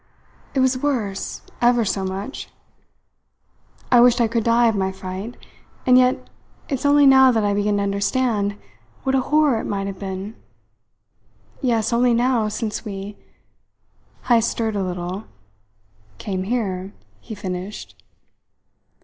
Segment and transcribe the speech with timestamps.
[0.55, 2.49] It was worse, ever so much.
[3.91, 5.37] I wished I could die of my fright
[5.85, 6.27] and yet
[6.69, 8.57] it's only now that I begin to understand
[9.03, 10.35] what a horror it might have been.
[11.61, 13.15] Yes, only now, since we"
[14.27, 15.25] Heyst stirred a little.
[16.17, 17.95] "Came here," he finished.